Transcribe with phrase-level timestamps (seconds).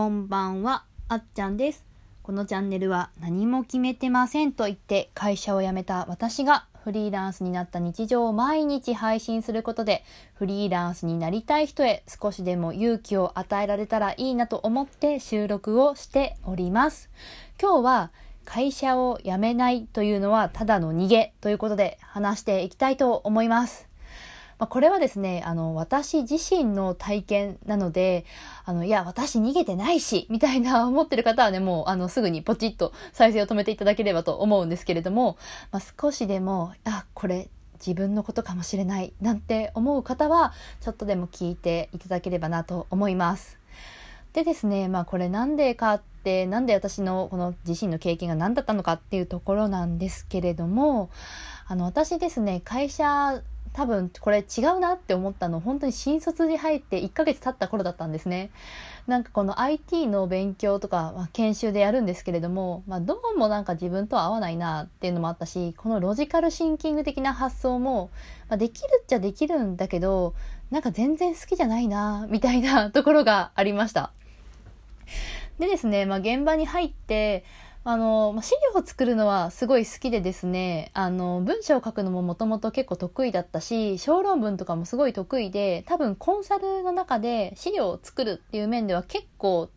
[0.00, 1.84] こんばんは、あっちゃんです。
[2.22, 10.02] このチャンネルは何も決めてませんと言って会社を辞めた私がフリーランスになった日常を毎日配信することで
[10.36, 17.10] フリーランスになりたい人へ少しでも勇気を与えられたらいいなと思って収録をしております。
[17.60, 18.10] 今日は
[18.46, 23.89] 会社を辞めないというのはただの逃げということで話していきたいと思います。
[24.60, 28.26] まあ、これはですね、あの、私自身の体験なので、
[28.66, 35.38] あの、いや、私逃げてないし、みたいな 思ってる方はね、もう、あの、すぐにポチッと再生を止めていただければと思うんですけれども、
[35.72, 37.48] まあ、少しでも、あ、これ、
[37.84, 43.58] 自分のことかもしれない、なんて思う方は、ちょっとでも聞いていただければなと思います。
[44.34, 51.08] でですね、まあ、これなんでかって、なんで私のこの自身の経験が何だったのかっていうところなんですけれども、
[51.66, 53.40] あの、私ですね、会社、
[53.72, 58.50] 多分これ違うなって思ったの本当に新卒に入って1ヶ月経った頃だったんですね。
[59.06, 68.10] なんかこの IT の勉強とか、まあ、研修でやるんですけれども、まあ、どうもなんか自分とは合わないなっていうのもあったしこのロジカルシンキング的な発想も、
[68.48, 70.34] まあ、できるっちゃできるんだけど
[70.70, 74.12] なんか全然好きじゃないなみたいなところがありました。
[75.58, 77.44] でですね、まあ、現場に入って
[77.82, 89.70] あの、資料を作るのはすごい好きでですね、あの、文章を書くのももともと結構得意だったし、小論文とかもすごい得意で、多分コンサルの中で資料を作るっていう面では結構、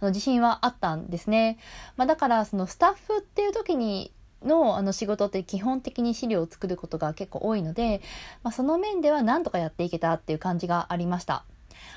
[0.00, 1.58] あの、自信はあったんですね。
[1.98, 4.10] まあ、だから、そのスタッフっていう時に、
[4.42, 8.00] のあの仕事って基本的に資料を作ることが結構多いので、
[8.42, 11.44] まあ、その面ではなんとかやっていけたっていう感じがありました。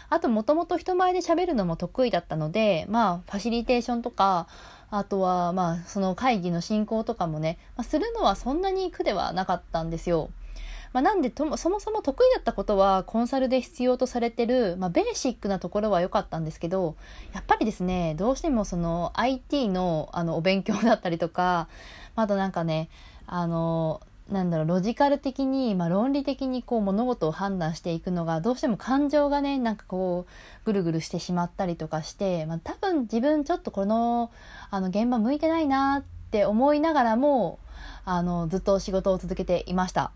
[0.10, 4.48] あと、もともと人前で喋るのも得意だったので、まあ、ファシリテーションとか、
[4.96, 10.30] あとは、まあ、その会議の進行とかもね、まあ、するのはそんなに苦ではなかったんですよ。
[10.94, 16.96] まあ、なんでとも、そもそも得意だったことは、コンサルで必要とされてる、まあ、ベーシックなところは良かったんですけど、
[17.34, 21.68] やっぱりですね、どうしてもその IT のあのお勉強だったりとか、
[22.16, 22.90] あとなんかね、
[23.26, 24.00] あの、
[24.34, 34.32] なんだろう、ロジカル的に、まあ、論理的にこう物事を判断していくのが、どうしても感情がね、なんかこう、ぐるぐるしてしまったりとかして、まあ、多分自分ちょっとこの、
[34.72, 37.60] あの、現場向いてないなって思いながらも、
[38.06, 40.12] あの、ずっと仕事を続けていました。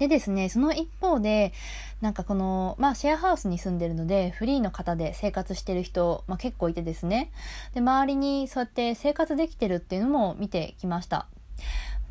[0.00, 1.52] でですね、その一方で、
[2.00, 7.30] なんかこの、まあシェアハウスに住んでるので、フリーの方で生活してる人、まあ結構いてですね。
[7.74, 11.28] で、周りにそうやって生活できてるっていうのも見てきました。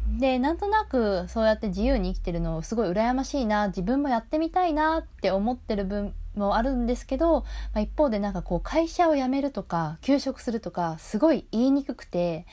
[0.07, 12.45] で、なんとなくそうやって自由に生きてるのをすごい羨ましいな、自分もやってみたいなって思ってる分もあるんですけど、まあ、一方でなんかこう会社を辞めるとか休職するとかすごい言いにくくて、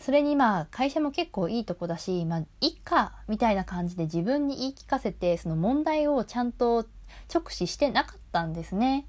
[0.00, 6.86] それにまあ会社も結構いいとこだし、まあいいかみたいな感じで自分に言い聞かせてその問題をちゃんと
[7.32, 9.06] 直視してなかったんですね。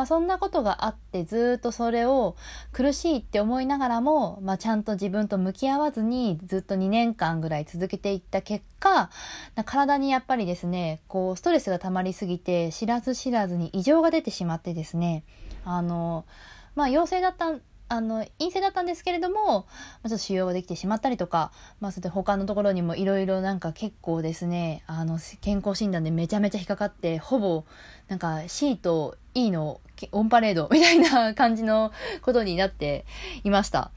[0.00, 2.34] まあそんなことがあってずっとそれを
[2.72, 9.10] 苦しいって思いながらも、まあちゃんと自分と向き合わずにずっと2年間ぐらい続けていった結果、
[9.66, 15.22] 体にやっぱりですね、こうストレスが溜まりすぎて知らず知らずに異常が出てしまってですね、
[15.66, 16.24] あの、
[16.76, 17.52] まあ陽性だった
[17.90, 19.64] あの、陰性だったんですけれども、ま
[20.04, 27.64] あ、ちょっと腫瘍ができてしまったりとか、まあ、それで他のところにもいろいろなんか結構ですね、あの、健康診断でめちゃめちゃ引っかかって、ほぼ、
[28.06, 29.80] なんか C と E の
[30.12, 31.90] オンパレード みたいな感じの
[32.22, 33.06] ことになって
[33.42, 33.90] いました。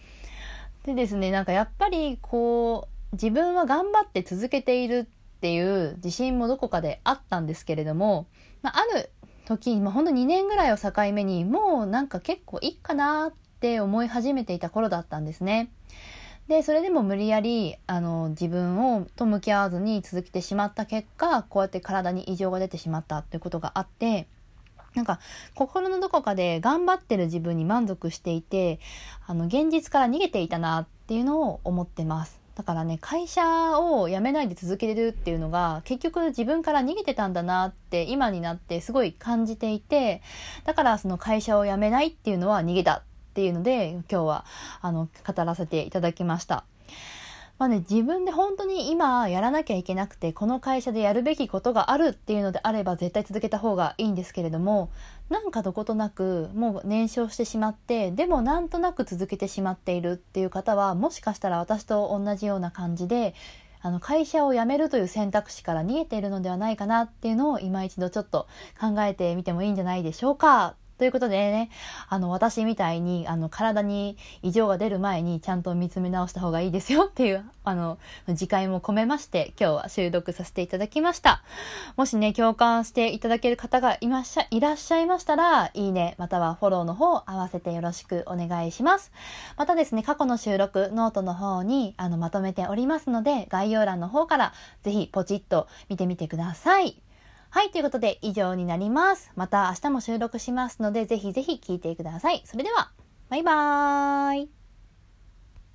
[0.86, 8.26] でですね、なんかやっぱりこう、自分は頑張って続けているっていう自信もどこかであったんですけれども、
[8.64, 9.12] まあ、ある
[9.46, 15.72] 時、まあ、ほんと2年ぐらいを境目に、もうなんか結構いいかなってって思い始めていた頃だったんですね。
[16.50, 24.28] で、それでも無理やり、あの、自分を、と向き合わずに続けてしまった結果、こうやって体に異常が出てしまったということがあって、
[24.96, 25.22] なんか、
[25.56, 28.82] 心のどこかで頑張ってる自分に満足していて、
[29.26, 32.42] あの、現実から逃げていたなっていうのを思ってます。
[32.56, 40.22] だからね、会社を辞めないで続けれるっていうのが、結局自分から逃げてたんだなって今になってすごい感じていて、
[40.66, 44.46] だからその会社を辞めないっていうのは逃げたっていうので今日は
[44.82, 46.66] あの語らせていただきました。
[47.60, 54.90] まあね、自分で本当に今やらなきゃいけなくてこの会社でやるべきことがあるっていうのであれば絶対続けた方がいいんですけれども
[55.30, 63.36] なんかどことなくもう燃焼してしまってでもなんとなく続けてしまっているっていう方はもしかしたら私と同じような感じで
[63.82, 68.48] あの会社を辞めるという選択肢から逃げているのではないかなっていうのを今一度ちょっと
[68.80, 71.70] 考えてみてもいいんじゃないでしょうかということでね、
[72.08, 77.98] あの、私みたいに、あの、体に異常が出る前にちゃんと見つめ直した方がいいですよ っていう、あの、
[78.28, 81.42] 次回も込めまして、今日は収録させていただきました。
[81.98, 89.12] もしね、共感していただける方がいましゃ、いらっしゃいましたら、いいね、またはフォローの方合わせてよろしくお願いします。
[89.58, 94.54] またですね、過去の収録、ノートの方に、あの、まとめておりますので、概要欄の方から、
[94.84, 97.04] ぜひポチッと見てみてください。
[97.54, 99.32] はい、ということで以上になります。
[99.36, 102.42] また明日も収録しますので、ぜひぜひ聴いてください。
[102.46, 102.92] それでは、
[103.30, 104.63] バイバーイ。